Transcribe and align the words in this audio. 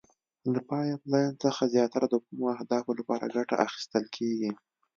له 0.53 0.59
پایپ 0.69 1.01
لین 1.11 1.31
څخه 1.43 1.63
زیاتره 1.73 2.05
د 2.09 2.15
کومو 2.25 2.45
اهدافو 2.55 2.91
لپاره 2.99 3.31
ګټه 3.35 3.55
اخیستل 3.67 4.03
کیږي؟ 4.15 4.51